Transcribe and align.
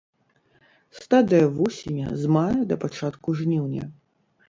Стадыя 1.01 1.45
вусеня 1.59 2.07
з 2.25 2.35
мая 2.39 2.61
да 2.73 2.81
пачатку 2.85 3.29
жніўня. 3.45 3.83